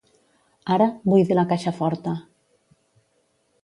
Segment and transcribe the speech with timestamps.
[0.77, 2.19] Ara, buide la caixa forta.